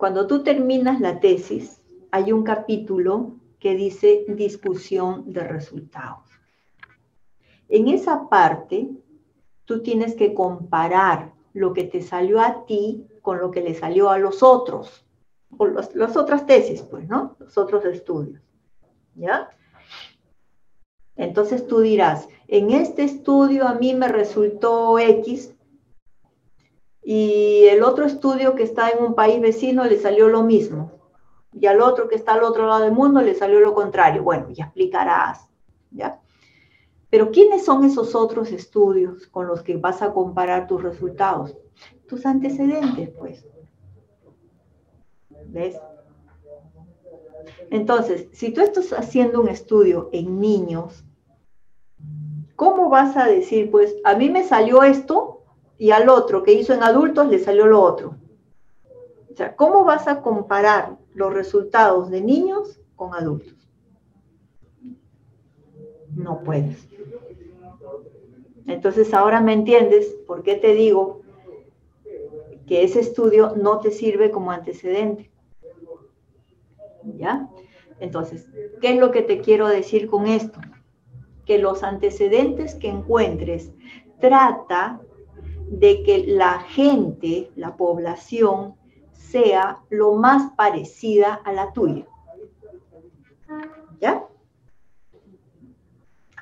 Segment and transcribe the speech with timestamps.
[0.00, 6.24] cuando tú terminas la tesis, hay un capítulo que dice discusión de resultados.
[7.68, 8.88] En esa parte,
[9.66, 14.08] tú tienes que comparar lo que te salió a ti con lo que le salió
[14.08, 15.04] a los otros,
[15.58, 17.36] o las otras tesis, pues, ¿no?
[17.38, 18.40] Los otros estudios.
[19.16, 19.50] ¿Ya?
[21.14, 25.54] Entonces tú dirás, en este estudio a mí me resultó X
[27.12, 30.92] y el otro estudio que está en un país vecino le salió lo mismo
[31.52, 34.22] y al otro que está al otro lado del mundo le salió lo contrario.
[34.22, 35.48] Bueno, ya explicarás,
[35.90, 36.20] ¿ya?
[37.10, 41.56] Pero ¿quiénes son esos otros estudios con los que vas a comparar tus resultados?
[42.06, 43.44] Tus antecedentes, pues.
[45.46, 45.80] ¿Ves?
[47.70, 51.04] Entonces, si tú estás haciendo un estudio en niños,
[52.54, 55.39] ¿cómo vas a decir, pues, a mí me salió esto
[55.80, 58.18] y al otro que hizo en adultos le salió lo otro?
[59.32, 63.56] O sea, ¿cómo vas a comparar los resultados de niños con adultos?
[66.14, 66.86] No puedes.
[68.66, 71.22] Entonces ahora me entiendes por qué te digo
[72.66, 75.30] que ese estudio no te sirve como antecedente.
[77.16, 77.48] ¿Ya?
[78.00, 78.46] Entonces,
[78.82, 80.60] ¿qué es lo que te quiero decir con esto?
[81.46, 83.72] Que los antecedentes que encuentres
[84.20, 85.00] trata
[85.70, 88.74] de que la gente, la población,
[89.12, 92.06] sea lo más parecida a la tuya.
[94.00, 94.26] ¿Ya?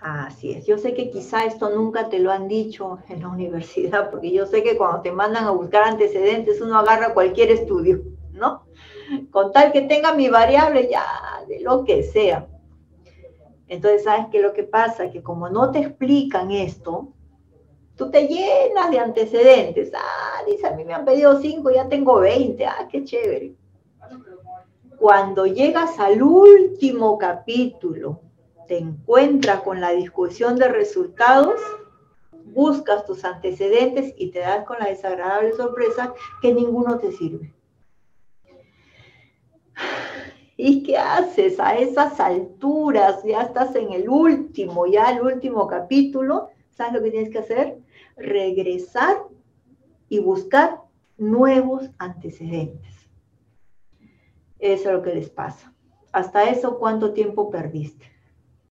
[0.00, 0.66] Así es.
[0.66, 4.46] Yo sé que quizá esto nunca te lo han dicho en la universidad, porque yo
[4.46, 8.00] sé que cuando te mandan a buscar antecedentes uno agarra cualquier estudio,
[8.32, 8.64] ¿no?
[9.30, 11.04] Con tal que tenga mi variable ya
[11.46, 12.46] de lo que sea.
[13.66, 15.10] Entonces, ¿sabes qué lo que pasa?
[15.10, 17.12] Que como no te explican esto,
[17.98, 19.92] tú te llenas de antecedentes.
[19.92, 22.64] Ah, dice, a mí me han pedido cinco, ya tengo 20.
[22.64, 23.54] Ah, qué chévere.
[24.98, 28.20] Cuando llegas al último capítulo,
[28.68, 31.60] te encuentras con la discusión de resultados,
[32.44, 37.52] buscas tus antecedentes y te das con la desagradable sorpresa que ninguno te sirve.
[40.56, 43.22] ¿Y qué haces a esas alturas?
[43.24, 46.50] Ya estás en el último, ya el último capítulo.
[46.78, 47.76] ¿Sabes lo que tienes que hacer?
[48.16, 49.24] Regresar
[50.08, 50.80] y buscar
[51.16, 53.10] nuevos antecedentes.
[54.60, 55.74] Eso es lo que les pasa.
[56.12, 58.06] Hasta eso, ¿cuánto tiempo perdiste?